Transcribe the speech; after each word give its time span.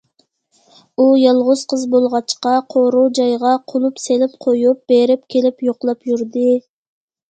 ئۇ 0.95 1.05
يالغۇز 1.23 1.61
قىز 1.73 1.83
بولغاچقا، 1.91 2.55
قورۇ- 2.77 3.05
جايغا 3.21 3.55
قۇلۇپ 3.75 4.05
سېلىپ 4.09 4.37
قويۇپ 4.49 4.85
بېرىپ 4.95 5.27
كېلىپ 5.37 5.67
يوقلاپ 5.73 6.13
يۈردى. 6.15 6.53